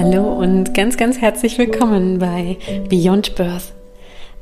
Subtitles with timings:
[0.00, 2.56] Hallo und ganz, ganz herzlich willkommen bei
[2.88, 3.72] Beyond Birth,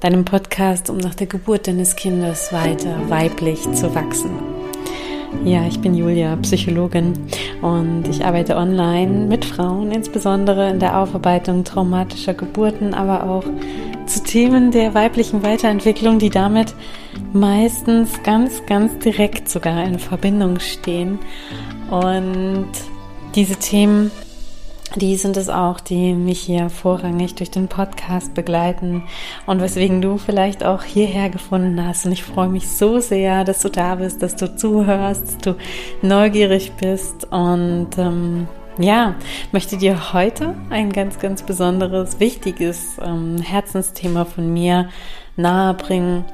[0.01, 4.33] deinem Podcast, um nach der Geburt deines Kindes weiter weiblich zu wachsen.
[5.47, 7.15] Ja, ich bin Julia, Psychologin
[7.63, 13.45] und ich arbeite online mit Frauen, insbesondere in der Aufarbeitung traumatischer Geburten, aber auch
[14.05, 16.75] zu Themen der weiblichen Weiterentwicklung, die damit
[17.33, 21.19] meistens ganz, ganz direkt sogar in Verbindung stehen.
[21.91, 22.69] Und
[23.35, 24.11] diese Themen
[24.97, 29.03] die sind es auch, die mich hier vorrangig durch den Podcast begleiten
[29.47, 32.07] und weswegen du vielleicht auch hierher gefunden hast.
[32.07, 35.57] Und ich freue mich so sehr, dass du da bist, dass du zuhörst, dass du
[36.03, 39.15] neugierig bist und ähm, ja,
[39.53, 44.89] möchte dir heute ein ganz, ganz besonderes, wichtiges ähm, Herzensthema von mir
[45.37, 46.25] nahebringen,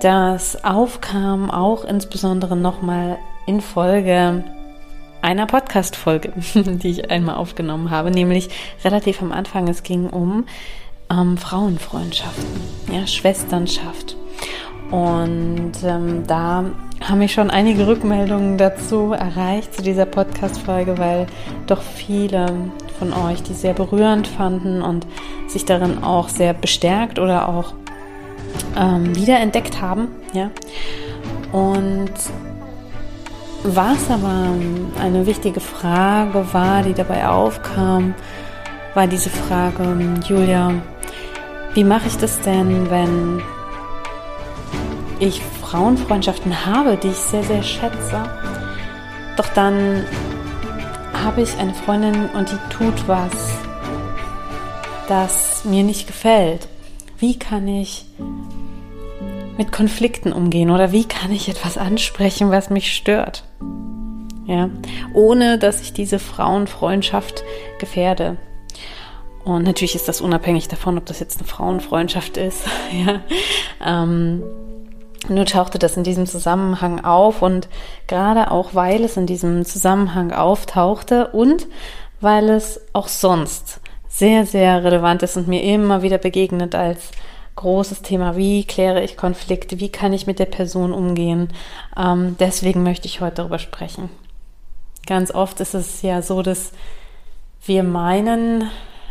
[0.00, 4.44] das aufkam auch insbesondere nochmal in Folge
[5.22, 8.48] einer Podcast-Folge, die ich einmal aufgenommen habe, nämlich
[8.84, 9.68] relativ am Anfang.
[9.68, 10.46] Es ging um
[11.10, 12.60] ähm, Frauenfreundschaften,
[12.92, 14.16] ja, Schwesternschaft.
[14.90, 16.64] Und ähm, da
[17.02, 21.26] haben mich schon einige Rückmeldungen dazu erreicht, zu dieser Podcast-Folge, weil
[21.66, 22.46] doch viele
[22.98, 25.06] von euch die sehr berührend fanden und
[25.48, 27.74] sich darin auch sehr bestärkt oder auch
[28.76, 30.08] ähm, wiederentdeckt haben.
[30.32, 30.50] Ja.
[31.52, 32.12] Und
[33.74, 34.54] was aber
[35.00, 38.14] eine wichtige Frage war, die dabei aufkam,
[38.94, 40.72] war diese Frage, Julia,
[41.74, 43.42] wie mache ich das denn, wenn
[45.18, 48.22] ich Frauenfreundschaften habe, die ich sehr, sehr schätze,
[49.36, 50.04] doch dann
[51.24, 53.58] habe ich eine Freundin und die tut was,
[55.08, 56.68] das mir nicht gefällt.
[57.18, 58.06] Wie kann ich
[59.56, 63.44] mit Konflikten umgehen oder wie kann ich etwas ansprechen, was mich stört?
[64.46, 64.70] Ja,
[65.12, 67.42] ohne dass ich diese Frauenfreundschaft
[67.78, 68.36] gefährde.
[69.44, 72.64] Und natürlich ist das unabhängig davon, ob das jetzt eine Frauenfreundschaft ist.
[73.06, 73.20] ja.
[73.84, 74.42] Ähm,
[75.28, 77.68] nur tauchte das in diesem Zusammenhang auf und
[78.06, 81.66] gerade auch, weil es in diesem Zusammenhang auftauchte und
[82.20, 87.10] weil es auch sonst sehr, sehr relevant ist und mir immer wieder begegnet als
[87.56, 88.36] großes Thema.
[88.36, 89.80] Wie kläre ich Konflikte?
[89.80, 91.48] Wie kann ich mit der Person umgehen?
[91.96, 94.10] Ähm, deswegen möchte ich heute darüber sprechen.
[95.06, 96.72] Ganz oft ist es ja so, dass
[97.64, 98.70] wir meinen,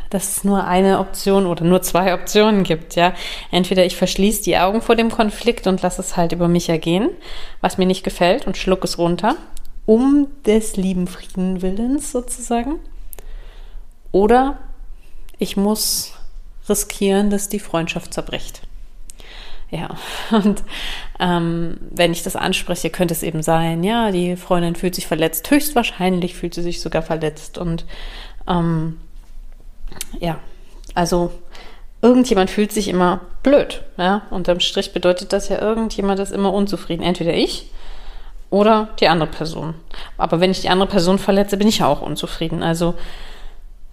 [0.10, 3.14] dass es nur eine Option oder nur zwei Optionen gibt, ja.
[3.52, 7.10] Entweder ich verschließe die Augen vor dem Konflikt und lasse es halt über mich ergehen,
[7.62, 9.36] was mir nicht gefällt und schluck es runter,
[9.86, 12.80] um des lieben Frieden willens sozusagen.
[14.12, 14.58] Oder
[15.40, 16.14] ich muss
[16.70, 18.62] riskieren, dass die Freundschaft zerbricht.
[19.72, 19.96] Ja,
[20.32, 20.64] und
[21.20, 25.50] ähm, wenn ich das anspreche, könnte es eben sein, ja, die Freundin fühlt sich verletzt.
[25.50, 27.58] Höchstwahrscheinlich fühlt sie sich sogar verletzt.
[27.58, 27.86] Und
[28.48, 29.00] ähm,
[30.20, 30.40] ja,
[30.94, 31.32] also
[32.02, 33.84] irgendjemand fühlt sich immer blöd.
[33.98, 34.24] Ja?
[34.30, 37.04] Unterm Strich bedeutet das ja, irgendjemand ist immer unzufrieden.
[37.04, 37.72] Entweder ich
[38.50, 39.74] oder die andere Person.
[40.18, 42.64] Aber wenn ich die andere Person verletze, bin ich ja auch unzufrieden.
[42.64, 42.96] Also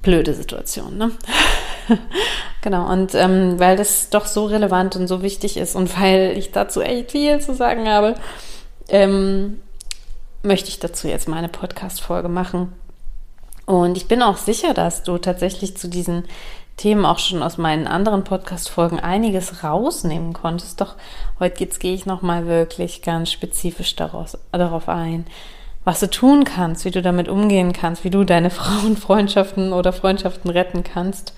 [0.03, 1.11] blöde Situation, ne?
[2.63, 6.53] genau, und ähm, weil das doch so relevant und so wichtig ist und weil ich
[6.53, 8.15] dazu echt viel zu sagen habe,
[8.89, 9.61] ähm,
[10.43, 12.73] möchte ich dazu jetzt meine Podcast-Folge machen.
[13.65, 16.25] Und ich bin auch sicher, dass du tatsächlich zu diesen
[16.77, 20.81] Themen auch schon aus meinen anderen Podcast-Folgen einiges rausnehmen konntest.
[20.81, 20.97] Doch
[21.39, 25.27] heute jetzt gehe ich nochmal wirklich ganz spezifisch daraus, darauf ein
[25.85, 30.51] was du tun kannst, wie du damit umgehen kannst, wie du deine Frauenfreundschaften oder Freundschaften
[30.51, 31.35] retten kannst,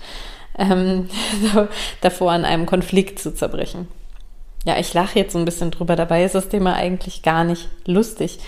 [0.57, 1.09] ähm,
[2.01, 3.87] davor an einem Konflikt zu zerbrechen.
[4.65, 5.95] Ja, ich lache jetzt so ein bisschen drüber.
[5.95, 8.39] Dabei ist das Thema eigentlich gar nicht lustig.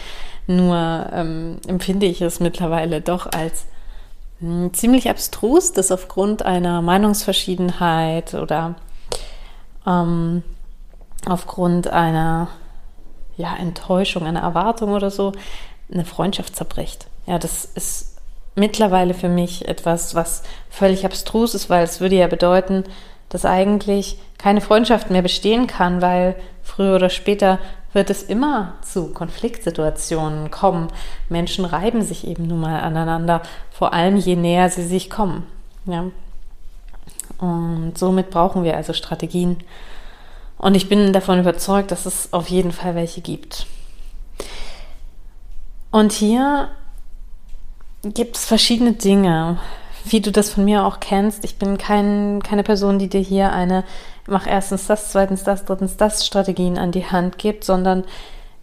[0.47, 3.65] Nur ähm, empfinde ich es mittlerweile doch als
[4.39, 8.75] mh, hm, ziemlich abstrus, dass aufgrund einer Meinungsverschiedenheit oder
[9.85, 10.43] ähm,
[11.27, 12.47] aufgrund einer
[13.35, 15.33] ja, Enttäuschung, einer Erwartung oder so
[15.91, 17.07] eine Freundschaft zerbricht.
[17.27, 18.16] Ja, das ist
[18.57, 22.83] mittlerweile für mich etwas, was völlig abstrus ist, weil es würde ja bedeuten,
[23.29, 27.59] dass eigentlich keine Freundschaft mehr bestehen kann, weil früher oder später
[27.93, 30.87] wird es immer zu Konfliktsituationen kommen.
[31.29, 35.45] Menschen reiben sich eben nun mal aneinander, vor allem je näher sie sich kommen.
[35.85, 36.05] Ja.
[37.39, 39.57] Und somit brauchen wir also Strategien.
[40.57, 43.67] Und ich bin davon überzeugt, dass es auf jeden Fall welche gibt.
[45.91, 46.69] Und hier
[48.03, 49.59] gibt es verschiedene Dinge,
[50.05, 51.43] wie du das von mir auch kennst.
[51.43, 53.83] Ich bin kein, keine Person, die dir hier eine
[54.27, 58.03] mach erstens das, zweitens das, drittens das Strategien an die Hand gibt, sondern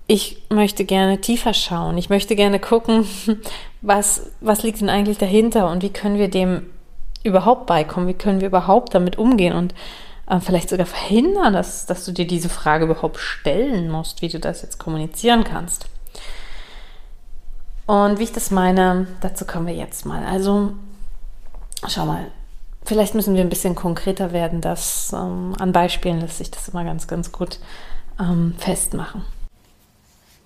[0.07, 1.97] ich möchte gerne tiefer schauen.
[1.97, 3.07] Ich möchte gerne gucken,
[3.81, 6.67] was, was liegt denn eigentlich dahinter und wie können wir dem
[7.25, 8.07] überhaupt beikommen?
[8.07, 9.75] Wie können wir überhaupt damit umgehen und
[10.29, 14.39] äh, vielleicht sogar verhindern, dass, dass du dir diese Frage überhaupt stellen musst, wie du
[14.39, 15.87] das jetzt kommunizieren kannst?
[17.87, 20.25] Und wie ich das meine, dazu kommen wir jetzt mal.
[20.25, 20.73] Also,
[21.87, 22.31] schau mal,
[22.85, 26.85] vielleicht müssen wir ein bisschen konkreter werden, dass ähm, an Beispielen lässt sich das immer
[26.85, 27.59] ganz, ganz gut
[28.19, 29.23] ähm, festmachen.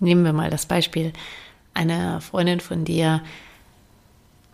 [0.00, 1.12] Nehmen wir mal das Beispiel.
[1.74, 3.22] Eine Freundin von dir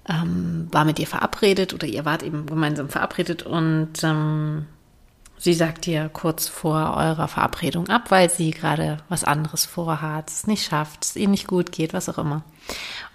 [0.08, 4.66] ähm, war mit dir verabredet oder ihr wart eben gemeinsam verabredet und ähm,
[5.38, 10.46] Sie sagt dir kurz vor eurer Verabredung ab, weil sie gerade was anderes vorhat, es
[10.46, 12.42] nicht schafft, es ihr nicht gut geht, was auch immer.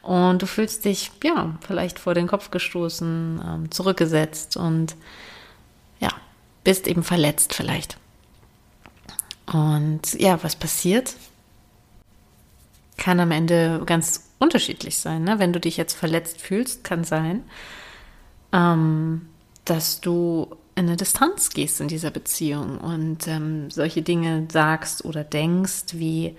[0.01, 4.95] Und du fühlst dich, ja, vielleicht vor den Kopf gestoßen, ähm, zurückgesetzt und
[5.99, 6.09] ja,
[6.63, 7.97] bist eben verletzt vielleicht.
[9.51, 11.15] Und ja, was passiert?
[12.97, 15.23] Kann am Ende ganz unterschiedlich sein.
[15.23, 15.39] Ne?
[15.39, 17.43] Wenn du dich jetzt verletzt fühlst, kann sein,
[18.51, 19.27] ähm,
[19.65, 25.25] dass du in eine Distanz gehst in dieser Beziehung und ähm, solche Dinge sagst oder
[25.25, 26.37] denkst wie,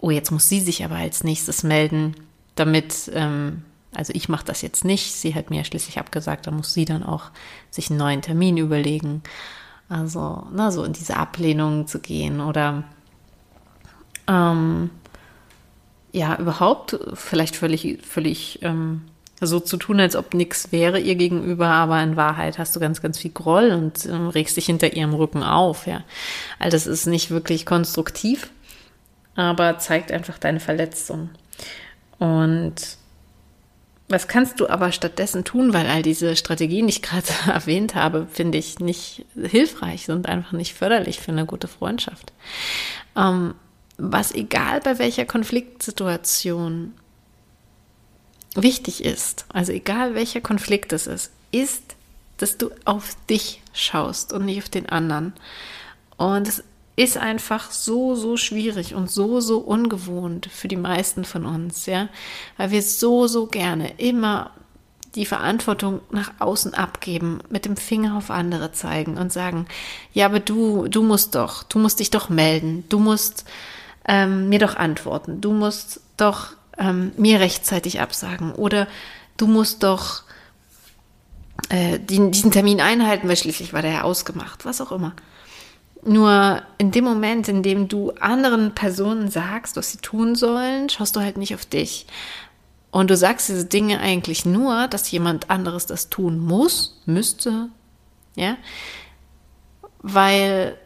[0.00, 2.16] oh, jetzt muss sie sich aber als nächstes melden,
[2.54, 6.72] damit, ähm, also ich mache das jetzt nicht, sie hat mir schließlich abgesagt, da muss
[6.72, 7.30] sie dann auch
[7.70, 9.22] sich einen neuen Termin überlegen.
[9.90, 12.84] Also, na, so in diese Ablehnung zu gehen oder
[14.26, 14.88] ähm,
[16.12, 19.02] ja, überhaupt vielleicht völlig, völlig ähm,
[19.46, 23.02] so zu tun, als ob nichts wäre ihr gegenüber, aber in Wahrheit hast du ganz,
[23.02, 26.04] ganz viel Groll und ähm, regst dich hinter ihrem Rücken auf, ja.
[26.58, 28.50] All das ist nicht wirklich konstruktiv,
[29.34, 31.30] aber zeigt einfach deine Verletzung.
[32.18, 32.74] Und
[34.08, 38.26] was kannst du aber stattdessen tun, weil all diese Strategien, die ich gerade erwähnt habe,
[38.30, 42.32] finde ich nicht hilfreich, sind einfach nicht förderlich für eine gute Freundschaft.
[43.16, 43.54] Ähm,
[43.98, 46.92] was egal bei welcher Konfliktsituation
[48.54, 51.82] wichtig ist, also egal welcher Konflikt es ist, ist,
[52.38, 55.32] dass du auf dich schaust und nicht auf den anderen.
[56.16, 56.64] Und es
[56.96, 62.08] ist einfach so, so schwierig und so, so ungewohnt für die meisten von uns, ja,
[62.56, 64.50] weil wir so, so gerne immer
[65.14, 69.66] die Verantwortung nach außen abgeben, mit dem Finger auf andere zeigen und sagen,
[70.12, 73.44] ja, aber du, du musst doch, du musst dich doch melden, du musst
[74.06, 78.88] ähm, mir doch antworten, du musst doch ähm, mir rechtzeitig absagen oder
[79.36, 80.22] du musst doch
[81.68, 85.14] äh, die, diesen Termin einhalten, weil schließlich war der ja ausgemacht, was auch immer.
[86.04, 91.14] Nur in dem Moment, in dem du anderen Personen sagst, was sie tun sollen, schaust
[91.14, 92.06] du halt nicht auf dich.
[92.90, 97.68] Und du sagst diese Dinge eigentlich nur, dass jemand anderes das tun muss, müsste,
[98.34, 98.56] ja,
[100.02, 100.76] weil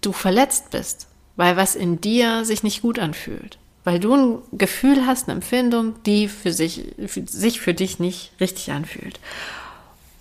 [0.00, 1.06] du verletzt bist,
[1.36, 6.02] weil was in dir sich nicht gut anfühlt weil du ein Gefühl hast, eine Empfindung,
[6.04, 9.20] die für sich, für sich für dich nicht richtig anfühlt.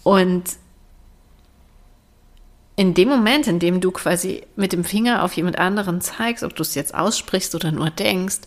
[0.04, 0.44] Und
[2.76, 6.56] in dem Moment, in dem du quasi mit dem Finger auf jemand anderen zeigst, ob
[6.56, 8.42] du es jetzt aussprichst oder nur denkst,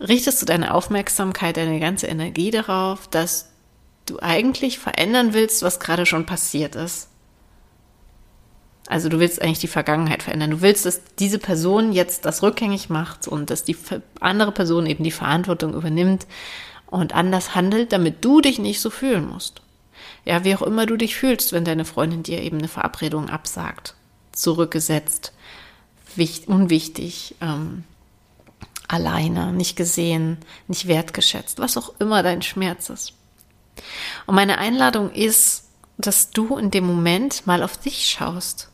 [0.00, 3.50] richtest du deine Aufmerksamkeit, deine ganze Energie darauf, dass
[4.06, 7.08] du eigentlich verändern willst, was gerade schon passiert ist.
[8.92, 10.50] Also du willst eigentlich die Vergangenheit verändern.
[10.50, 13.74] Du willst, dass diese Person jetzt das rückgängig macht und dass die
[14.20, 16.26] andere Person eben die Verantwortung übernimmt
[16.88, 19.62] und anders handelt, damit du dich nicht so fühlen musst.
[20.26, 23.94] Ja, wie auch immer du dich fühlst, wenn deine Freundin dir eben eine Verabredung absagt,
[24.32, 25.32] zurückgesetzt,
[26.14, 27.84] wichtig, unwichtig, ähm,
[28.88, 30.36] alleine, nicht gesehen,
[30.68, 33.14] nicht wertgeschätzt, was auch immer dein Schmerz ist.
[34.26, 38.68] Und meine Einladung ist, dass du in dem Moment mal auf dich schaust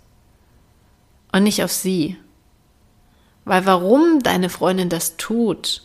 [1.39, 2.17] und nicht auf sie.
[3.45, 5.83] Weil warum deine Freundin das tut,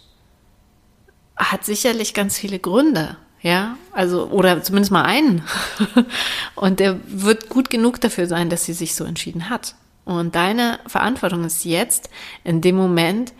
[1.37, 5.43] hat sicherlich ganz viele Gründe, ja, also, oder zumindest mal einen.
[6.55, 9.75] und der wird gut genug dafür sein, dass sie sich so entschieden hat.
[10.05, 12.09] Und deine Verantwortung ist jetzt,
[12.43, 13.33] in dem Moment,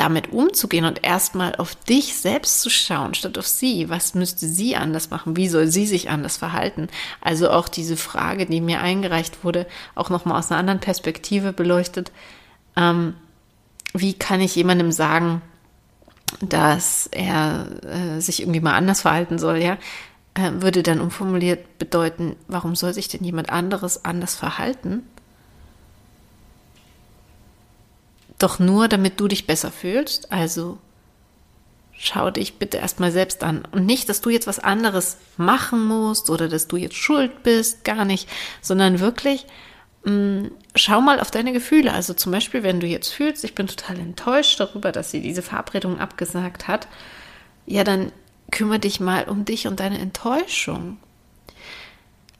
[0.00, 3.90] damit umzugehen und erstmal auf dich selbst zu schauen, statt auf sie.
[3.90, 5.36] Was müsste sie anders machen?
[5.36, 6.88] Wie soll sie sich anders verhalten?
[7.20, 12.12] Also auch diese Frage, die mir eingereicht wurde, auch nochmal aus einer anderen Perspektive beleuchtet.
[12.76, 13.14] Ähm,
[13.92, 15.42] wie kann ich jemandem sagen,
[16.40, 19.76] dass er äh, sich irgendwie mal anders verhalten soll, ja?
[20.32, 25.02] Äh, würde dann umformuliert bedeuten, warum soll sich denn jemand anderes anders verhalten?
[28.40, 30.32] Doch nur, damit du dich besser fühlst.
[30.32, 30.78] Also
[31.92, 33.62] schau dich bitte erstmal selbst an.
[33.70, 37.84] Und nicht, dass du jetzt was anderes machen musst oder dass du jetzt schuld bist,
[37.84, 38.28] gar nicht,
[38.62, 39.44] sondern wirklich
[40.04, 41.92] mm, schau mal auf deine Gefühle.
[41.92, 45.42] Also zum Beispiel, wenn du jetzt fühlst, ich bin total enttäuscht darüber, dass sie diese
[45.42, 46.88] Verabredung abgesagt hat,
[47.66, 48.10] ja, dann
[48.50, 50.96] kümmere dich mal um dich und deine Enttäuschung.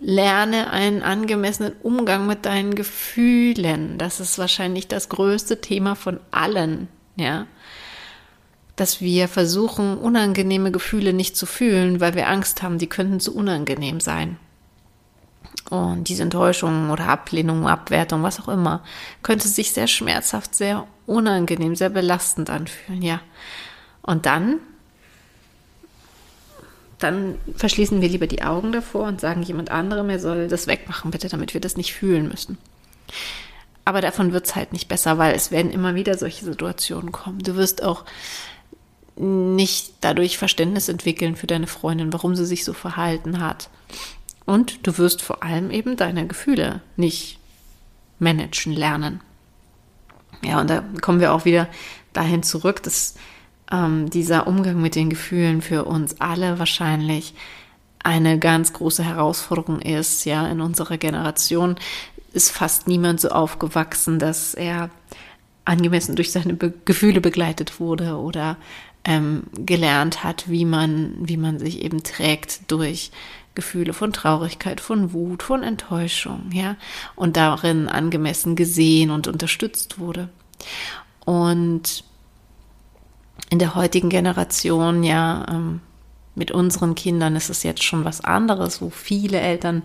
[0.00, 3.98] Lerne einen angemessenen Umgang mit deinen Gefühlen.
[3.98, 7.46] Das ist wahrscheinlich das größte Thema von allen, ja.
[8.76, 13.34] Dass wir versuchen, unangenehme Gefühle nicht zu fühlen, weil wir Angst haben, die könnten zu
[13.34, 14.38] unangenehm sein.
[15.68, 18.82] Und diese Enttäuschung oder Ablehnung, Abwertung, was auch immer,
[19.22, 23.20] könnte sich sehr schmerzhaft, sehr unangenehm, sehr belastend anfühlen, ja.
[24.02, 24.60] Und dann
[27.00, 31.10] dann verschließen wir lieber die Augen davor und sagen jemand anderem, er soll das wegmachen,
[31.10, 32.58] bitte, damit wir das nicht fühlen müssen.
[33.84, 37.40] Aber davon wird es halt nicht besser, weil es werden immer wieder solche Situationen kommen.
[37.40, 38.04] Du wirst auch
[39.16, 43.68] nicht dadurch Verständnis entwickeln für deine Freundin, warum sie sich so verhalten hat.
[44.46, 47.38] Und du wirst vor allem eben deine Gefühle nicht
[48.18, 49.20] managen lernen.
[50.42, 51.68] Ja, und da kommen wir auch wieder
[52.12, 53.14] dahin zurück, dass
[53.70, 57.34] ähm, dieser Umgang mit den Gefühlen für uns alle wahrscheinlich
[58.02, 60.24] eine ganz große Herausforderung ist.
[60.24, 61.76] Ja, in unserer Generation
[62.32, 64.90] ist fast niemand so aufgewachsen, dass er
[65.64, 68.56] angemessen durch seine Be Gefühle begleitet wurde oder
[69.04, 73.10] ähm, gelernt hat, wie man, wie man sich eben trägt durch
[73.54, 76.76] Gefühle von Traurigkeit, von Wut, von Enttäuschung, ja,
[77.16, 80.28] und darin angemessen gesehen und unterstützt wurde.
[81.24, 82.04] Und
[83.50, 85.80] in der heutigen Generation, ja, ähm,
[86.34, 89.82] mit unseren Kindern ist es jetzt schon was anderes, wo viele Eltern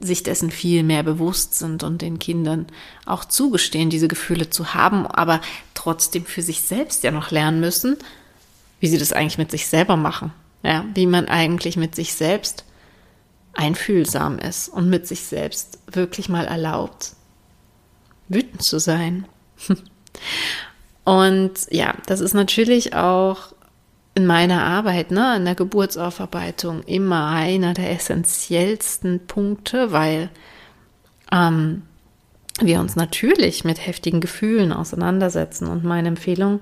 [0.00, 2.66] sich dessen viel mehr bewusst sind und den Kindern
[3.04, 5.40] auch zugestehen, diese Gefühle zu haben, aber
[5.74, 7.96] trotzdem für sich selbst ja noch lernen müssen,
[8.80, 10.32] wie sie das eigentlich mit sich selber machen.
[10.62, 12.64] Ja, wie man eigentlich mit sich selbst
[13.52, 17.12] einfühlsam ist und mit sich selbst wirklich mal erlaubt,
[18.28, 19.26] wütend zu sein.
[21.04, 23.52] Und ja, das ist natürlich auch
[24.14, 30.30] in meiner Arbeit, ne, in der Geburtsaufarbeitung immer einer der essentiellsten Punkte, weil
[31.32, 31.82] ähm,
[32.60, 35.66] wir uns natürlich mit heftigen Gefühlen auseinandersetzen.
[35.66, 36.60] Und meine Empfehlung,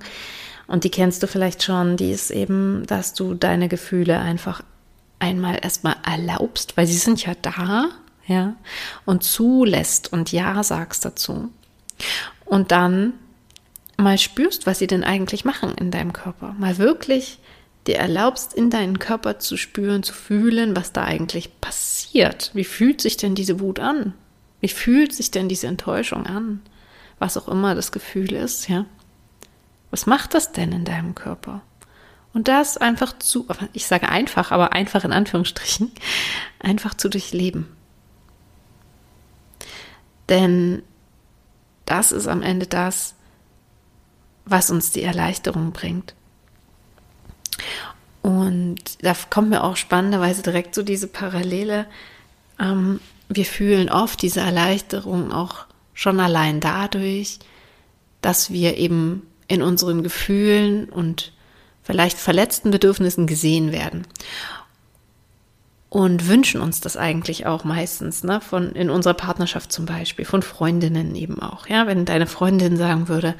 [0.67, 4.63] und die kennst du vielleicht schon, die ist eben, dass du deine Gefühle einfach
[5.19, 7.89] einmal erstmal erlaubst, weil sie sind ja da,
[8.25, 8.55] ja,
[9.05, 11.49] und zulässt und Ja sagst dazu.
[12.45, 13.13] Und dann
[13.97, 16.55] mal spürst, was sie denn eigentlich machen in deinem Körper.
[16.57, 17.39] Mal wirklich
[17.87, 22.51] dir erlaubst, in deinen Körper zu spüren, zu fühlen, was da eigentlich passiert.
[22.53, 24.13] Wie fühlt sich denn diese Wut an?
[24.61, 26.61] Wie fühlt sich denn diese Enttäuschung an?
[27.19, 28.85] Was auch immer das Gefühl ist, ja.
[29.91, 31.61] Was macht das denn in deinem Körper?
[32.33, 35.91] Und das einfach zu, ich sage einfach, aber einfach in Anführungsstrichen,
[36.59, 37.67] einfach zu durchleben.
[40.29, 40.81] Denn
[41.85, 43.15] das ist am Ende das,
[44.45, 46.13] was uns die Erleichterung bringt.
[48.21, 51.85] Und da kommt mir auch spannenderweise direkt so diese Parallele.
[52.59, 57.39] Ähm, wir fühlen oft diese Erleichterung auch schon allein dadurch,
[58.21, 61.33] dass wir eben in unseren Gefühlen und
[61.83, 64.07] vielleicht verletzten Bedürfnissen gesehen werden.
[65.89, 68.41] Und wünschen uns das eigentlich auch meistens, ne?
[68.41, 71.67] Von in unserer Partnerschaft zum Beispiel, von Freundinnen eben auch.
[71.67, 73.35] Ja, wenn deine Freundin sagen würde,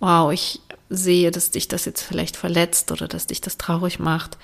[0.00, 4.38] wow, ich sehe, dass dich das jetzt vielleicht verletzt oder dass dich das traurig macht,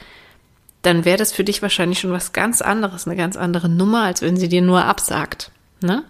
[0.82, 4.22] dann wäre das für dich wahrscheinlich schon was ganz anderes, eine ganz andere Nummer, als
[4.22, 5.52] wenn sie dir nur absagt.
[5.80, 6.04] Ne?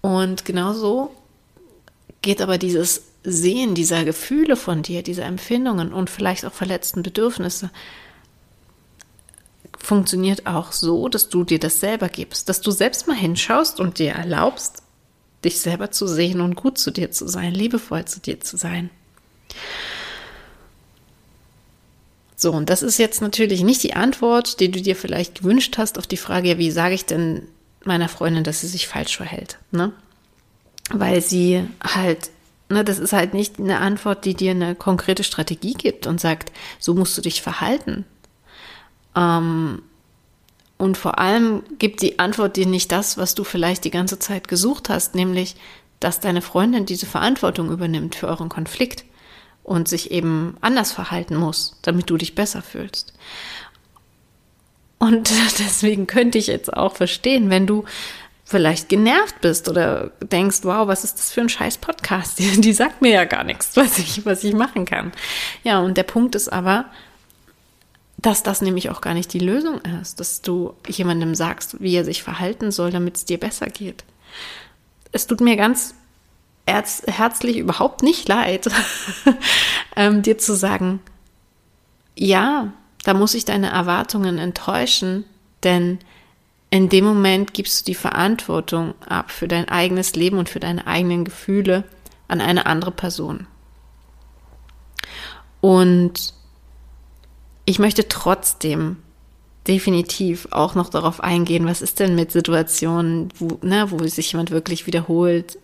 [0.00, 1.14] Und genauso
[2.20, 7.70] geht aber dieses Sehen dieser Gefühle von dir, dieser Empfindungen und vielleicht auch verletzten Bedürfnisse,
[9.78, 13.98] funktioniert auch so, dass du dir das selber gibst, dass du selbst mal hinschaust und
[13.98, 14.81] dir erlaubst,
[15.44, 18.90] dich selber zu sehen und gut zu dir zu sein, liebevoll zu dir zu sein.
[22.36, 25.96] So, und das ist jetzt natürlich nicht die Antwort, die du dir vielleicht gewünscht hast
[25.96, 27.46] auf die Frage, wie sage ich denn
[27.84, 29.92] meiner Freundin, dass sie sich falsch verhält, ne?
[30.90, 32.30] Weil sie halt,
[32.68, 36.50] ne, das ist halt nicht eine Antwort, die dir eine konkrete Strategie gibt und sagt,
[36.80, 38.04] so musst du dich verhalten.
[39.14, 39.82] Ähm,
[40.82, 44.48] und vor allem gibt die Antwort dir nicht das, was du vielleicht die ganze Zeit
[44.48, 45.54] gesucht hast, nämlich,
[46.00, 49.04] dass deine Freundin diese Verantwortung übernimmt für euren Konflikt
[49.62, 53.12] und sich eben anders verhalten muss, damit du dich besser fühlst.
[54.98, 57.84] Und deswegen könnte ich jetzt auch verstehen, wenn du
[58.44, 62.40] vielleicht genervt bist oder denkst, wow, was ist das für ein scheiß Podcast?
[62.40, 65.12] Die, die sagt mir ja gar nichts, was ich, was ich machen kann.
[65.62, 66.86] Ja, und der Punkt ist aber,
[68.22, 72.04] dass das nämlich auch gar nicht die Lösung ist, dass du jemandem sagst, wie er
[72.04, 74.04] sich verhalten soll, damit es dir besser geht.
[75.10, 75.94] Es tut mir ganz
[76.64, 78.70] herzlich überhaupt nicht leid,
[79.96, 81.00] ähm, dir zu sagen,
[82.14, 85.24] ja, da muss ich deine Erwartungen enttäuschen,
[85.64, 85.98] denn
[86.70, 90.86] in dem Moment gibst du die Verantwortung ab für dein eigenes Leben und für deine
[90.86, 91.84] eigenen Gefühle
[92.28, 93.46] an eine andere Person.
[95.60, 96.32] Und
[97.64, 98.96] ich möchte trotzdem
[99.68, 104.50] definitiv auch noch darauf eingehen, was ist denn mit Situationen, wo, ne, wo sich jemand
[104.50, 105.58] wirklich wiederholt,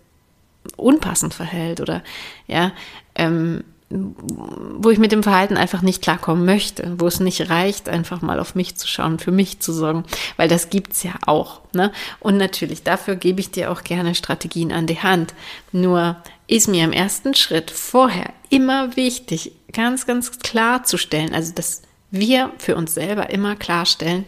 [0.77, 2.03] unpassend verhält oder
[2.47, 2.71] ja,
[3.15, 8.21] ähm, wo ich mit dem Verhalten einfach nicht klarkommen möchte, wo es nicht reicht, einfach
[8.21, 10.03] mal auf mich zu schauen, für mich zu sorgen,
[10.37, 11.61] weil das gibt's ja auch.
[11.73, 11.91] Ne?
[12.19, 15.33] Und natürlich, dafür gebe ich dir auch gerne Strategien an die Hand.
[15.71, 21.53] Nur ist mir im ersten Schritt vorher immer wichtig, ganz, ganz klar zu stellen, also
[21.53, 24.25] dass wir für uns selber immer klarstellen,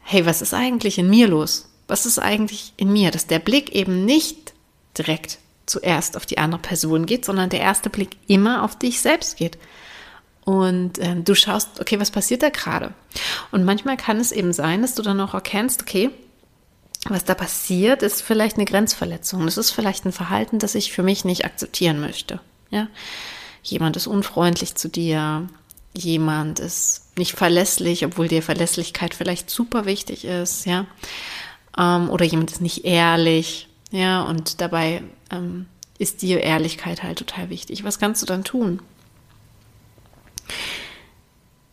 [0.00, 1.68] hey, was ist eigentlich in mir los?
[1.86, 3.10] Was ist eigentlich in mir?
[3.10, 4.52] Dass der Blick eben nicht
[4.96, 9.36] direkt zuerst auf die andere Person geht, sondern der erste Blick immer auf dich selbst
[9.36, 9.58] geht.
[10.44, 12.94] Und äh, du schaust, okay, was passiert da gerade?
[13.52, 16.10] Und manchmal kann es eben sein, dass du dann auch erkennst, okay,
[17.06, 19.44] was da passiert, ist vielleicht eine Grenzverletzung.
[19.44, 22.40] Das ist vielleicht ein Verhalten, das ich für mich nicht akzeptieren möchte.
[22.70, 22.88] Ja?
[23.62, 25.48] Jemand ist unfreundlich zu dir,
[25.98, 30.86] jemand ist nicht verlässlich, obwohl dir Verlässlichkeit vielleicht super wichtig ist, ja.
[31.76, 35.66] Ähm, oder jemand ist nicht ehrlich, ja, und dabei ähm,
[35.98, 37.84] ist dir Ehrlichkeit halt total wichtig.
[37.84, 38.80] Was kannst du dann tun?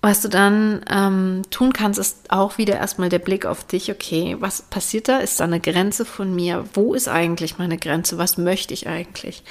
[0.01, 3.89] Was du dann ähm, tun kannst, ist auch wieder erstmal der Blick auf dich.
[3.89, 5.17] Okay, was passiert da?
[5.17, 6.63] Ist da eine Grenze von mir?
[6.75, 8.20] Wo ist eigentlich meine Grenze?
[8.20, 9.41] Was möchte ich eigentlich?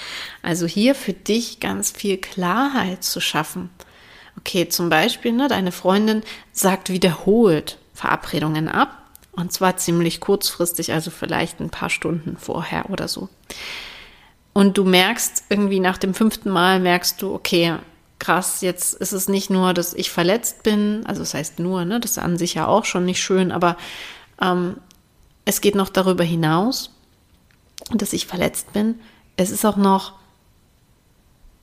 [0.42, 3.70] Also hier für dich ganz viel Klarheit zu schaffen.
[4.38, 6.22] Okay, zum Beispiel, ne, deine Freundin
[6.52, 9.00] sagt wiederholt Verabredungen ab.
[9.32, 13.28] Und zwar ziemlich kurzfristig, also vielleicht ein paar Stunden vorher oder so.
[14.52, 17.76] Und du merkst irgendwie nach dem fünften Mal, merkst du, okay,
[18.20, 21.98] krass, jetzt ist es nicht nur, dass ich verletzt bin, also das heißt nur, ne,
[21.98, 23.76] das ist an sich ja auch schon nicht schön, aber
[24.40, 24.76] ähm,
[25.44, 26.90] es geht noch darüber hinaus,
[27.90, 29.00] dass ich verletzt bin.
[29.36, 30.14] Es ist auch noch,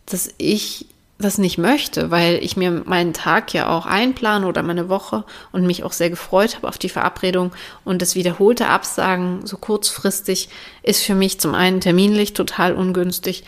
[0.06, 0.88] dass ich
[1.22, 5.66] das nicht möchte, weil ich mir meinen Tag ja auch einplane oder meine Woche und
[5.66, 7.52] mich auch sehr gefreut habe auf die Verabredung
[7.86, 10.50] und das wiederholte Absagen so kurzfristig
[10.84, 13.44] ist für mich zum einen terminlich total ungünstig,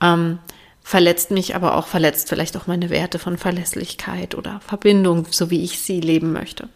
[0.00, 0.38] ähm,
[0.82, 5.64] verletzt mich aber auch, verletzt vielleicht auch meine Werte von Verlässlichkeit oder Verbindung, so wie
[5.64, 6.68] ich sie leben möchte.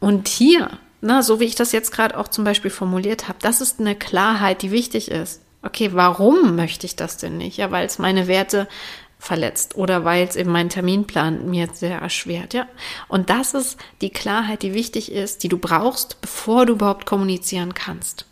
[0.00, 3.60] Und hier, na, so wie ich das jetzt gerade auch zum Beispiel formuliert habe, das
[3.60, 5.42] ist eine Klarheit, die wichtig ist.
[5.62, 7.56] Okay, warum möchte ich das denn nicht?
[7.56, 8.68] Ja, weil es meine Werte
[9.18, 12.66] verletzt oder weil es eben meinen Terminplan mir sehr erschwert, ja.
[13.08, 17.74] Und das ist die Klarheit, die wichtig ist, die du brauchst, bevor du überhaupt kommunizieren
[17.74, 18.26] kannst.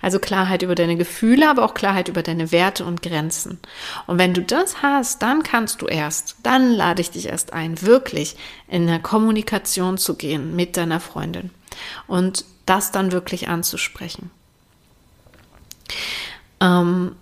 [0.00, 3.58] Also Klarheit über deine Gefühle, aber auch Klarheit über deine Werte und Grenzen.
[4.06, 7.82] Und wenn du das hast, dann kannst du erst, dann lade ich dich erst ein,
[7.82, 8.36] wirklich
[8.68, 11.50] in eine Kommunikation zu gehen mit deiner Freundin
[12.06, 14.30] und das dann wirklich anzusprechen.
[16.60, 17.16] Ähm,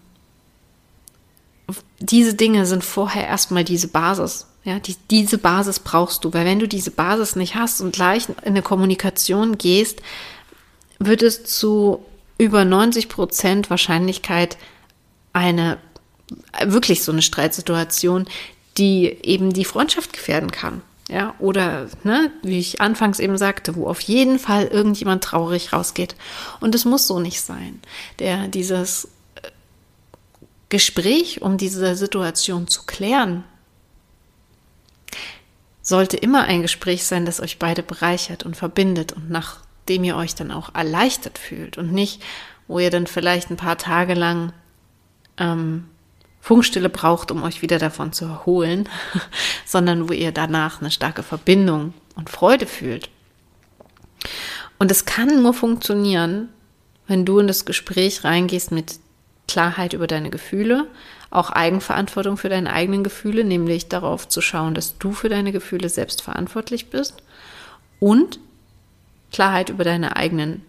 [1.98, 4.46] diese Dinge sind vorher erstmal diese Basis.
[4.64, 8.28] Ja, die, diese Basis brauchst du, weil wenn du diese Basis nicht hast und gleich
[8.28, 10.00] in eine Kommunikation gehst,
[10.98, 12.04] wird es zu
[12.38, 14.57] über 90 Prozent Wahrscheinlichkeit
[15.33, 15.78] eine
[16.64, 18.26] wirklich so eine Streitsituation,
[18.78, 20.83] die eben die Freundschaft gefährden kann.
[21.11, 26.16] Ja, oder, ne, wie ich anfangs eben sagte, wo auf jeden Fall irgendjemand traurig rausgeht.
[26.61, 27.80] Und es muss so nicht sein.
[28.20, 29.09] Der, dieses
[30.68, 33.44] Gespräch, um diese Situation zu klären,
[35.83, 40.35] sollte immer ein Gespräch sein, das euch beide bereichert und verbindet und nachdem ihr euch
[40.35, 42.22] dann auch erleichtert fühlt und nicht,
[42.66, 44.53] wo ihr dann vielleicht ein paar Tage lang
[45.37, 45.85] ähm,
[46.40, 48.88] Funkstille braucht, um euch wieder davon zu erholen,
[49.66, 53.11] sondern wo ihr danach eine starke Verbindung und Freude fühlt.
[54.79, 56.48] Und es kann nur funktionieren,
[57.07, 58.98] wenn du in das Gespräch reingehst mit
[59.48, 60.87] Klarheit über deine Gefühle,
[61.30, 65.88] auch Eigenverantwortung für deine eigenen Gefühle, nämlich darauf zu schauen, dass du für deine Gefühle
[65.88, 67.22] selbst verantwortlich bist
[68.00, 68.38] und
[69.33, 70.62] Klarheit über deine eigenen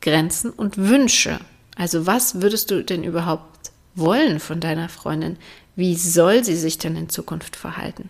[0.00, 1.40] Grenzen und Wünsche.
[1.76, 5.38] Also was würdest du denn überhaupt wollen von deiner Freundin?
[5.74, 8.08] Wie soll sie sich denn in Zukunft verhalten?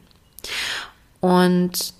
[1.20, 1.94] Und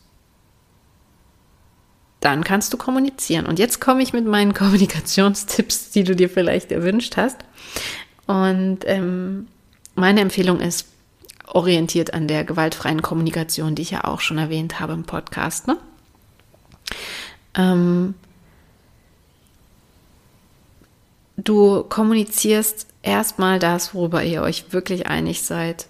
[2.21, 3.47] dann kannst du kommunizieren.
[3.47, 7.39] Und jetzt komme ich mit meinen Kommunikationstipps, die du dir vielleicht erwünscht hast.
[8.27, 9.49] Und ähm,
[9.95, 10.89] meine Empfehlung ist,
[11.47, 15.67] orientiert an der gewaltfreien Kommunikation, die ich ja auch schon erwähnt habe im Podcast.
[15.67, 15.77] Ne?
[17.55, 18.15] Ähm,
[21.37, 25.89] du kommunizierst erstmal das, worüber ihr euch wirklich einig seid.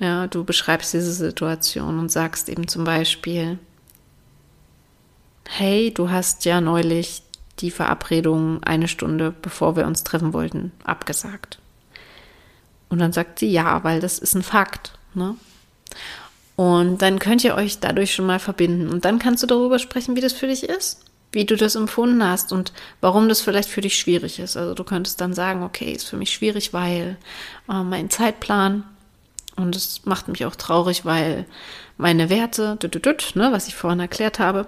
[0.00, 3.58] Ja, du beschreibst diese Situation und sagst eben zum Beispiel,
[5.48, 7.22] hey, du hast ja neulich
[7.58, 11.61] die Verabredung eine Stunde bevor wir uns treffen wollten, abgesagt.
[12.92, 14.92] Und dann sagt sie ja, weil das ist ein Fakt.
[15.14, 15.34] Ne?
[16.56, 18.90] Und dann könnt ihr euch dadurch schon mal verbinden.
[18.90, 21.02] Und dann kannst du darüber sprechen, wie das für dich ist,
[21.32, 24.58] wie du das empfunden hast und warum das vielleicht für dich schwierig ist.
[24.58, 27.16] Also du könntest dann sagen, okay, ist für mich schwierig, weil
[27.66, 28.84] äh, mein Zeitplan
[29.56, 31.46] und es macht mich auch traurig, weil
[31.96, 34.66] meine Werte, ne, was ich vorhin erklärt habe.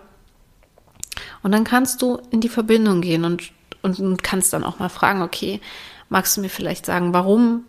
[1.42, 4.88] Und dann kannst du in die Verbindung gehen und, und, und kannst dann auch mal
[4.88, 5.60] fragen, okay,
[6.08, 7.66] magst du mir vielleicht sagen, warum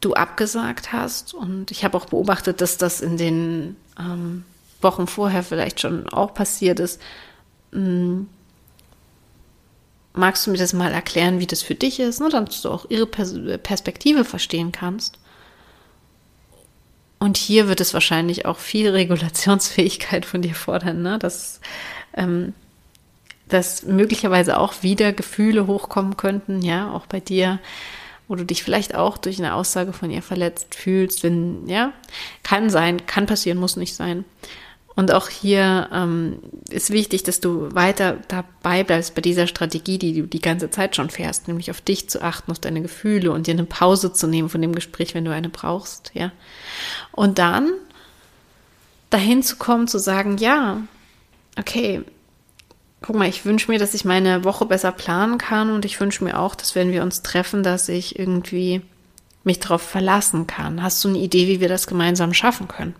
[0.00, 1.34] du abgesagt hast?
[1.34, 4.44] Und ich habe auch beobachtet, dass das in den ähm,
[4.80, 7.00] Wochen vorher vielleicht schon auch passiert ist.
[7.72, 8.28] Hm,
[10.14, 12.86] magst du mir das mal erklären, wie das für dich ist, ne, damit du auch
[12.88, 15.18] ihre Perspektive verstehen kannst?
[17.18, 21.18] Und hier wird es wahrscheinlich auch viel Regulationsfähigkeit von dir fordern, ne?
[21.18, 21.60] dass,
[22.14, 22.54] ähm,
[23.48, 27.58] dass möglicherweise auch wieder Gefühle hochkommen könnten, ja, auch bei dir,
[28.28, 31.92] wo du dich vielleicht auch durch eine Aussage von ihr verletzt fühlst, wenn, ja,
[32.42, 34.24] kann sein, kann passieren, muss nicht sein.
[34.94, 40.12] Und auch hier ähm, ist wichtig, dass du weiter dabei bleibst bei dieser Strategie, die
[40.12, 43.46] du die ganze Zeit schon fährst, nämlich auf dich zu achten, auf deine Gefühle und
[43.46, 46.32] dir eine Pause zu nehmen von dem Gespräch, wenn du eine brauchst, ja.
[47.12, 47.70] Und dann
[49.08, 50.82] dahin zu kommen, zu sagen, ja,
[51.56, 52.02] okay,
[53.02, 56.24] guck mal, ich wünsche mir, dass ich meine Woche besser planen kann und ich wünsche
[56.24, 58.82] mir auch, dass wenn wir uns treffen, dass ich irgendwie
[59.44, 60.82] mich darauf verlassen kann.
[60.82, 62.94] Hast du eine Idee, wie wir das gemeinsam schaffen können?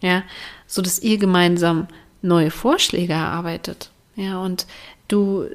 [0.00, 0.22] Ja,
[0.66, 1.86] so dass ihr gemeinsam
[2.22, 3.90] neue Vorschläge erarbeitet.
[4.16, 4.66] Ja, und
[5.08, 5.46] du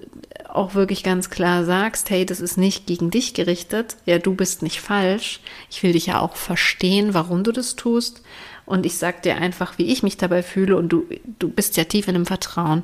[0.48, 3.98] auch wirklich ganz klar sagst, hey, das ist nicht gegen dich gerichtet.
[4.06, 5.40] Ja, du bist nicht falsch.
[5.70, 8.22] Ich will dich ja auch verstehen, warum du das tust.
[8.66, 10.76] Und ich sag dir einfach, wie ich mich dabei fühle.
[10.78, 11.06] Und du,
[11.40, 12.84] du bist ja tief in dem Vertrauen.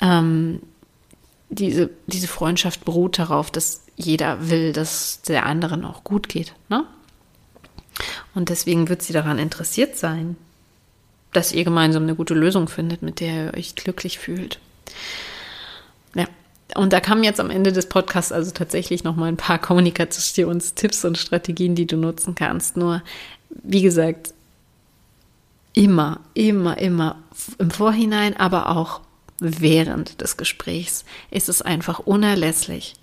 [0.00, 0.60] Ähm,
[1.50, 6.54] diese, diese Freundschaft beruht darauf, dass jeder will, dass der anderen auch gut geht.
[6.68, 6.84] Ne?
[8.34, 10.36] Und deswegen wird sie daran interessiert sein,
[11.32, 14.60] dass ihr gemeinsam eine gute Lösung findet, mit der ihr euch glücklich fühlt.
[16.14, 16.26] Ja.
[16.74, 21.04] Und da kamen jetzt am Ende des Podcasts also tatsächlich noch mal ein paar Kommunikationstipps
[21.04, 22.76] und Strategien, die du nutzen kannst.
[22.76, 23.02] Nur,
[23.48, 24.34] wie gesagt,
[25.72, 27.16] immer, immer, immer
[27.58, 29.00] im Vorhinein, aber auch
[29.40, 32.94] während des Gesprächs ist es einfach unerlässlich,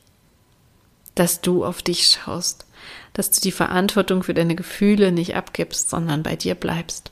[1.15, 2.65] dass du auf dich schaust,
[3.13, 7.11] dass du die Verantwortung für deine Gefühle nicht abgibst, sondern bei dir bleibst.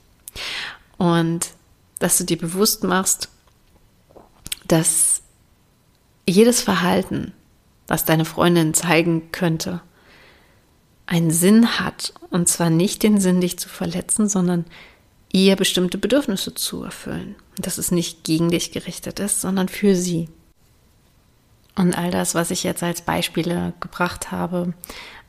[0.98, 1.50] Und
[1.98, 3.28] dass du dir bewusst machst,
[4.68, 5.22] dass
[6.26, 7.32] jedes Verhalten,
[7.86, 9.80] was deine Freundin zeigen könnte,
[11.06, 12.14] einen Sinn hat.
[12.30, 14.64] Und zwar nicht den Sinn, dich zu verletzen, sondern
[15.34, 17.34] ihr bestimmte Bedürfnisse zu erfüllen.
[17.56, 20.28] Und dass es nicht gegen dich gerichtet ist, sondern für sie.
[21.74, 24.74] Und all das, was ich jetzt als Beispiele gebracht habe,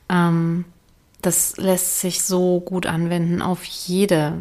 [0.08, 0.64] ähm,
[1.22, 4.34] das lässt sich so gut anwenden auf jede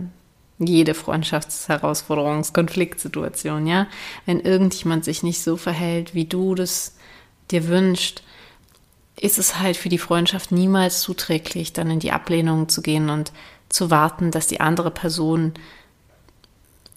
[0.57, 3.87] jede Freundschaftsherausforderungskonfliktsituation, ja.
[4.25, 6.95] Wenn irgendjemand sich nicht so verhält, wie du das
[7.51, 8.23] dir wünscht,
[9.19, 13.33] ist es halt für die Freundschaft niemals zuträglich, dann in die Ablehnung zu gehen und
[13.75, 15.53] zu warten, dass die andere Person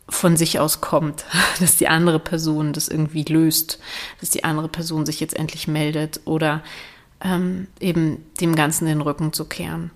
[0.09, 1.25] von sich aus kommt,
[1.61, 3.79] dass die andere Person das irgendwie löst,
[4.21, 6.63] dass die andere Person sich jetzt endlich meldet oder
[7.21, 9.91] ähm, eben dem Ganzen den Rücken zu kehren.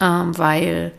[0.00, 0.92] Ähm, weil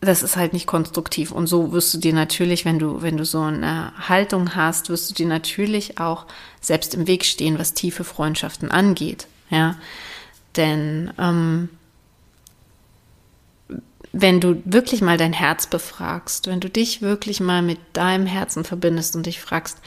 [0.00, 1.32] das ist halt nicht konstruktiv.
[1.32, 5.10] Und so wirst du dir natürlich, wenn du, wenn du so eine Haltung hast, wirst
[5.10, 6.26] du dir natürlich auch
[6.60, 9.26] selbst im Weg stehen, was tiefe Freundschaften angeht.
[9.50, 9.76] Ja,
[10.56, 11.68] denn ähm,
[14.18, 18.64] wenn du wirklich mal dein Herz befragst, wenn du dich wirklich mal mit deinem Herzen
[18.64, 19.78] verbindest und dich fragst,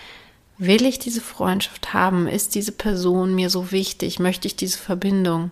[0.59, 2.27] will ich diese Freundschaft haben?
[2.27, 4.19] Ist diese Person mir so wichtig?
[4.19, 5.49] Möchte ich diese Verbindung?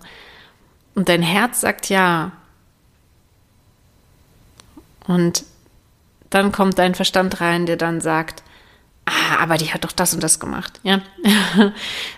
[0.93, 2.33] Und dein Herz sagt ja,
[5.07, 5.43] und
[6.29, 8.43] dann kommt dein Verstand rein, der dann sagt,
[9.05, 11.01] ah, aber die hat doch das und das gemacht, ja.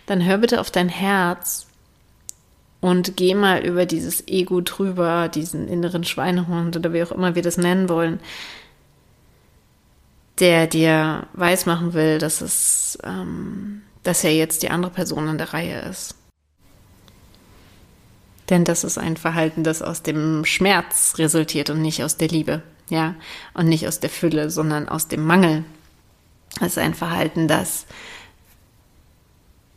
[0.08, 1.69] dann hör bitte auf dein Herz
[2.82, 7.42] und geh mal über dieses Ego drüber, diesen inneren Schweinehund oder wie auch immer wir
[7.42, 8.20] das nennen wollen,
[10.40, 15.54] der dir weismachen will, dass es, ähm, dass er jetzt die andere Person in der
[15.54, 16.16] Reihe ist.
[18.50, 22.64] Denn das ist ein Verhalten, das aus dem Schmerz resultiert und nicht aus der Liebe
[22.90, 23.16] ja,
[23.54, 25.64] und nicht aus der Fülle, sondern aus dem Mangel.
[26.60, 27.86] Das ist ein Verhalten, das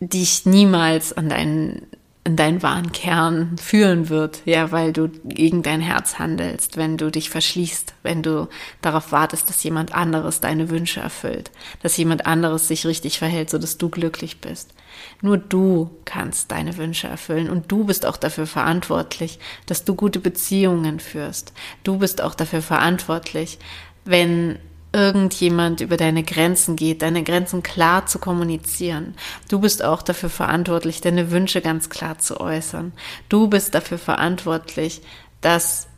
[0.01, 1.87] dich niemals an deinen
[2.25, 7.11] in deinen wahren Kern führen wird, ja, weil du gegen dein Herz handelst, wenn du
[7.11, 8.49] dich verschließt, wenn du
[8.81, 11.51] darauf wartest, dass jemand anderes deine Wünsche erfüllt,
[11.83, 14.73] dass jemand anderes sich richtig verhält, so dass du glücklich bist.
[15.21, 20.21] Nur du kannst deine Wünsche erfüllen und du bist auch dafür verantwortlich, dass du gute
[20.21, 21.53] Beziehungen führst.
[21.83, 23.59] Du bist auch dafür verantwortlich,
[24.05, 24.61] wenn
[24.93, 29.15] irgendjemand über deine Grenzen geht, deine Grenzen klar zu kommunizieren.
[29.49, 32.93] Du bist auch dafür verantwortlich, deine Wünsche ganz klar zu äußern.
[33.29, 35.01] Du bist dafür verantwortlich,
[35.41, 35.89] dass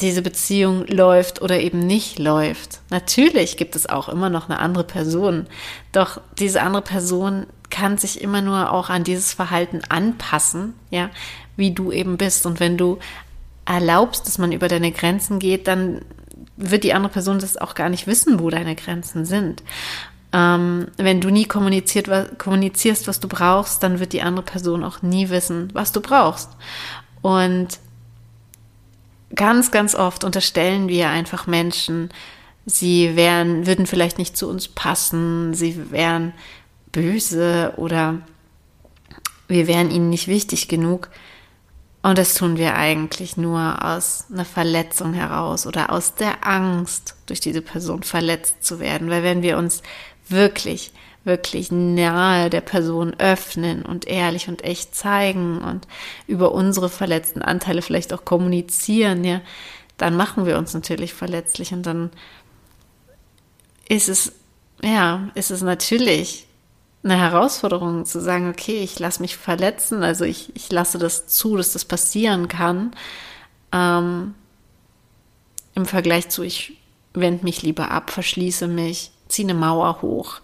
[0.00, 2.80] diese Beziehung läuft oder eben nicht läuft.
[2.90, 5.46] Natürlich gibt es auch immer noch eine andere Person,
[5.92, 11.10] doch diese andere Person kann sich immer nur auch an dieses Verhalten anpassen, ja,
[11.56, 12.46] wie du eben bist.
[12.46, 12.98] Und wenn du
[13.64, 16.02] erlaubst, dass man über deine Grenzen geht, dann
[16.56, 19.62] wird die andere Person das auch gar nicht wissen, wo deine Grenzen sind.
[20.32, 24.84] Ähm, wenn du nie kommuniziert, was, kommunizierst, was du brauchst, dann wird die andere Person
[24.84, 26.50] auch nie wissen, was du brauchst.
[27.22, 27.78] Und
[29.34, 32.10] ganz, ganz oft unterstellen wir einfach Menschen,
[32.64, 36.32] sie wären, würden vielleicht nicht zu uns passen, sie wären
[36.92, 38.20] böse oder
[39.48, 41.08] wir wären ihnen nicht wichtig genug.
[42.06, 47.40] Und das tun wir eigentlich nur aus einer Verletzung heraus oder aus der Angst, durch
[47.40, 49.10] diese Person verletzt zu werden.
[49.10, 49.82] Weil wenn wir uns
[50.28, 50.92] wirklich,
[51.24, 55.88] wirklich nahe der Person öffnen und ehrlich und echt zeigen und
[56.28, 59.40] über unsere verletzten Anteile vielleicht auch kommunizieren, ja,
[59.96, 62.12] dann machen wir uns natürlich verletzlich und dann
[63.88, 64.30] ist es,
[64.80, 66.46] ja, ist es natürlich
[67.06, 71.56] eine Herausforderung zu sagen, okay, ich lasse mich verletzen, also ich, ich lasse das zu,
[71.56, 72.90] dass das passieren kann,
[73.72, 74.34] ähm,
[75.74, 76.78] im Vergleich zu, ich
[77.14, 80.40] wende mich lieber ab, verschließe mich, ziehe eine Mauer hoch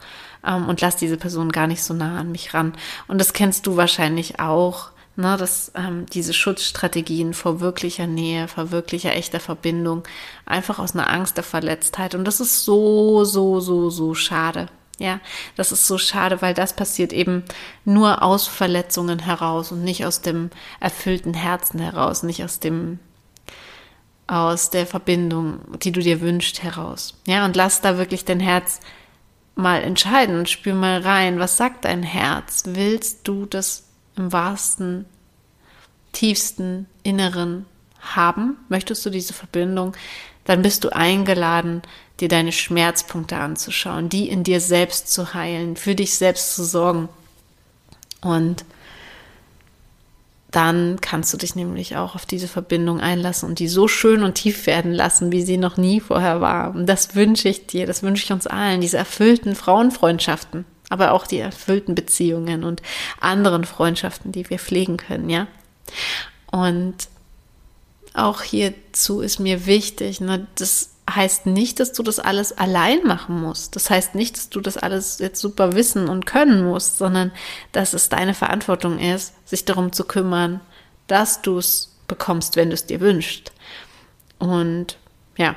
[0.47, 2.75] ähm, und lasse diese Person gar nicht so nah an mich ran.
[3.09, 8.71] Und das kennst du wahrscheinlich auch, ne, dass ähm, diese Schutzstrategien vor wirklicher Nähe, vor
[8.71, 10.05] wirklicher echter Verbindung,
[10.47, 12.15] einfach aus einer Angst der Verletztheit.
[12.15, 14.69] Und das ist so, so, so, so schade.
[15.03, 15.19] Ja,
[15.57, 17.43] das ist so schade, weil das passiert eben
[17.85, 23.01] nur aus Verletzungen heraus und nicht aus dem erfüllten Herzen heraus, nicht aus dem
[24.29, 27.19] aus der Verbindung, die du dir wünschst, heraus.
[27.27, 28.79] Ja, und lass da wirklich dein Herz
[29.57, 32.63] mal entscheiden und spür mal rein, was sagt dein Herz?
[32.69, 35.05] Willst du das im wahrsten,
[36.13, 37.67] tiefsten Inneren
[38.01, 38.57] haben?
[38.69, 39.97] Möchtest du diese Verbindung?
[40.45, 41.83] Dann bist du eingeladen,
[42.23, 47.09] dir deine Schmerzpunkte anzuschauen, die in dir selbst zu heilen, für dich selbst zu sorgen.
[48.21, 48.65] Und
[50.53, 54.35] dann kannst du dich nämlich auch auf diese Verbindung einlassen und die so schön und
[54.35, 56.75] tief werden lassen, wie sie noch nie vorher war.
[56.75, 61.27] Und das wünsche ich dir, das wünsche ich uns allen, diese erfüllten Frauenfreundschaften, aber auch
[61.27, 62.83] die erfüllten Beziehungen und
[63.19, 65.47] anderen Freundschaften, die wir pflegen können, ja.
[66.51, 66.97] Und
[68.13, 73.41] auch hierzu ist mir wichtig, ne, das heißt nicht, dass du das alles allein machen
[73.41, 73.77] musst.
[73.77, 77.33] Das heißt nicht, dass du das alles jetzt super wissen und können musst, sondern
[77.73, 80.61] dass es deine Verantwortung ist, sich darum zu kümmern,
[81.07, 83.53] dass du es bekommst, wenn du es dir wünschst.
[84.39, 84.97] Und
[85.37, 85.57] ja,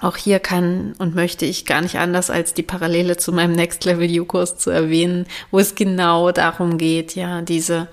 [0.00, 3.84] auch hier kann und möchte ich gar nicht anders als die Parallele zu meinem Next
[3.84, 7.88] Level U-Kurs zu erwähnen, wo es genau darum geht, ja, diese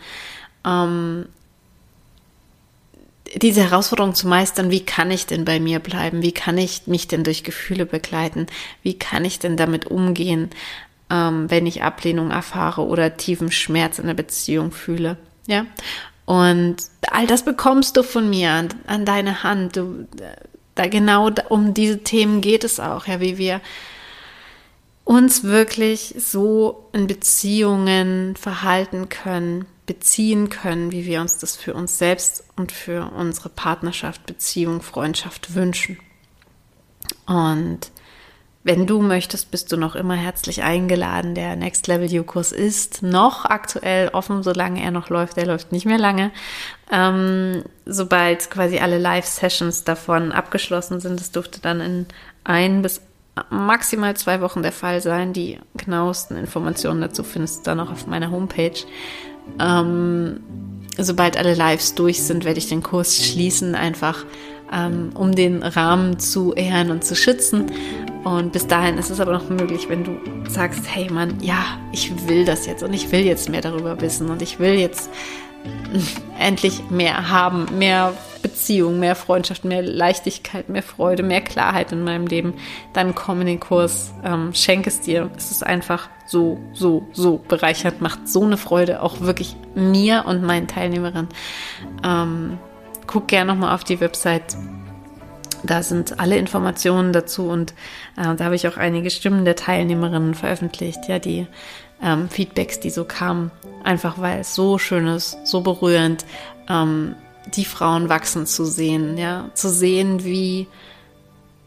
[0.66, 1.28] ähm,
[3.36, 6.22] diese Herausforderung zu meistern, wie kann ich denn bei mir bleiben?
[6.22, 8.48] Wie kann ich mich denn durch Gefühle begleiten?
[8.82, 10.50] Wie kann ich denn damit umgehen,
[11.10, 15.18] ähm, wenn ich Ablehnung erfahre oder tiefen Schmerz in der Beziehung fühle?
[15.48, 15.66] Ja.
[16.26, 16.78] Und
[17.12, 19.76] all das bekommst du von mir an, an deine Hand.
[19.76, 20.08] Du,
[20.76, 23.62] da genau um diese Themen geht es auch, ja, wie wir
[25.04, 31.98] uns wirklich so in Beziehungen verhalten können, beziehen können, wie wir uns das für uns
[31.98, 36.00] selbst und für unsere Partnerschaft, Beziehung, Freundschaft wünschen.
[37.26, 37.92] Und
[38.66, 41.36] wenn du möchtest, bist du noch immer herzlich eingeladen.
[41.36, 45.38] Der Next Level You-Kurs ist noch aktuell offen, solange er noch läuft.
[45.38, 46.32] Er läuft nicht mehr lange.
[46.90, 52.06] Ähm, sobald quasi alle Live-Sessions davon abgeschlossen sind, das dürfte dann in
[52.46, 53.02] ein bis
[53.50, 55.34] maximal zwei Wochen der Fall sein.
[55.34, 58.86] Die genauesten Informationen dazu findest du dann auch auf meiner Homepage.
[59.60, 60.40] Ähm,
[60.98, 64.26] sobald alle Lives durch sind, werde ich den Kurs schließen, einfach
[64.72, 67.72] ähm, um den Rahmen zu ehren und zu schützen.
[68.24, 70.18] Und bis dahin ist es aber noch möglich, wenn du
[70.50, 74.30] sagst, hey Mann, ja, ich will das jetzt und ich will jetzt mehr darüber wissen
[74.30, 75.10] und ich will jetzt
[76.40, 82.28] endlich mehr haben, mehr Beziehung, mehr Freundschaft, mehr Leichtigkeit, mehr Freude, mehr Klarheit in meinem
[82.28, 82.54] Leben,
[82.94, 85.32] dann komm in den Kurs, ähm, schenk es dir.
[85.36, 90.44] Es ist einfach so, so, so bereichernd, macht so eine Freude, auch wirklich mir und
[90.44, 91.30] meinen Teilnehmerinnen.
[92.04, 92.60] Ähm,
[93.08, 94.56] guck gerne nochmal auf die Website.
[95.64, 97.72] Da sind alle Informationen dazu und
[98.18, 101.48] äh, da habe ich auch einige Stimmen der Teilnehmerinnen veröffentlicht, ja, die
[102.04, 103.50] ähm, Feedbacks, die so kamen,
[103.84, 106.26] einfach weil es so schön ist, so berührend,
[106.70, 107.16] ähm,
[107.48, 110.68] die Frauen wachsen zu sehen, ja, zu sehen, wie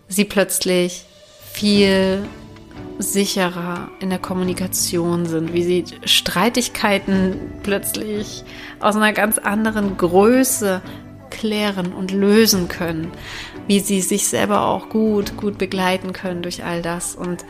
[0.09, 1.05] sie plötzlich
[1.53, 2.23] viel
[2.99, 8.45] sicherer in der Kommunikation sind, wie sie Streitigkeiten plötzlich
[8.81, 10.81] aus einer ganz anderen Größe
[11.31, 13.13] klären und lösen können,
[13.67, 17.15] wie sie sich selber auch gut, gut begleiten können durch all das.
[17.15, 17.45] Und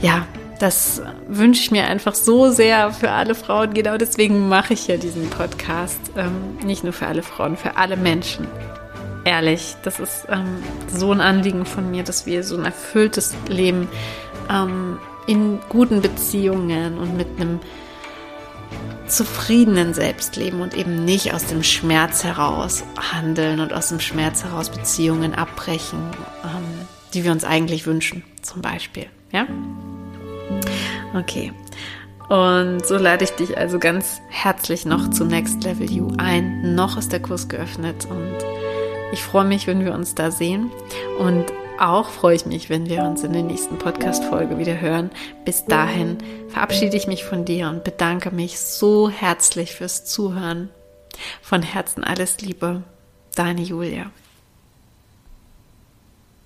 [0.00, 0.26] ja,
[0.58, 3.74] das wünsche ich mir einfach so sehr für alle Frauen.
[3.74, 6.00] Genau deswegen mache ich ja diesen Podcast.
[6.16, 8.46] Ähm, nicht nur für alle Frauen, für alle Menschen.
[9.24, 13.88] Ehrlich, das ist ähm, so ein Anliegen von mir, dass wir so ein erfülltes Leben
[14.50, 17.60] ähm, in guten Beziehungen und mit einem
[19.06, 24.70] zufriedenen Selbstleben und eben nicht aus dem Schmerz heraus handeln und aus dem Schmerz heraus
[24.70, 25.98] Beziehungen abbrechen,
[26.44, 29.06] ähm, die wir uns eigentlich wünschen, zum Beispiel.
[29.32, 29.46] Ja?
[31.14, 31.52] Okay.
[32.28, 36.74] Und so lade ich dich also ganz herzlich noch zu Next Level You ein.
[36.74, 38.36] Noch ist der Kurs geöffnet und
[39.12, 40.70] ich freue mich, wenn wir uns da sehen.
[41.18, 41.46] Und
[41.78, 45.10] auch freue ich mich, wenn wir uns in der nächsten Podcast-Folge wieder hören.
[45.44, 50.70] Bis dahin verabschiede ich mich von dir und bedanke mich so herzlich fürs Zuhören.
[51.40, 52.82] Von Herzen alles Liebe.
[53.34, 54.10] Deine Julia.